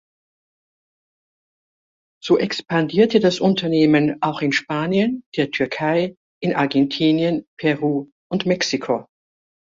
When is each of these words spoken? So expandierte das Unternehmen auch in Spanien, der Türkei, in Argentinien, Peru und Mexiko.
So 2.23 2.39
expandierte 2.39 3.19
das 3.19 3.39
Unternehmen 3.39 4.17
auch 4.23 4.41
in 4.41 4.51
Spanien, 4.51 5.23
der 5.35 5.51
Türkei, 5.51 6.15
in 6.41 6.55
Argentinien, 6.55 7.45
Peru 7.59 8.09
und 8.31 8.47
Mexiko. 8.47 9.05